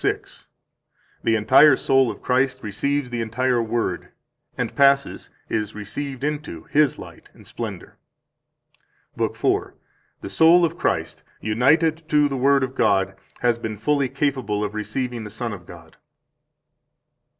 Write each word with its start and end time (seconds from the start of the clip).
Basil): 0.03 0.47
"The 1.23 1.35
entire 1.35 1.75
soul 1.75 2.09
of 2.09 2.23
Christ 2.23 2.63
receives 2.63 3.11
the 3.11 3.21
entire 3.21 3.61
Word, 3.61 4.09
and 4.57 4.75
passes 4.75 5.29
[is 5.47 5.75
received] 5.75 6.23
into 6.23 6.63
His 6.71 6.97
light 6.97 7.29
and 7.35 7.45
splendor." 7.45 7.97
169 9.13 9.27
Lib. 9.29 9.35
4: 9.35 9.73
"The 10.21 10.29
soul 10.29 10.65
of 10.65 10.79
Christ, 10.79 11.21
united 11.39 12.09
to 12.09 12.27
the 12.27 12.35
Word 12.35 12.63
of 12.63 12.73
God, 12.73 13.15
has 13.41 13.59
been 13.59 13.77
fully 13.77 14.09
capable 14.09 14.63
of 14.63 14.73
receiving 14.73 15.23
the 15.23 15.29
Son 15.29 15.53
of 15.53 15.67
God." 15.67 15.97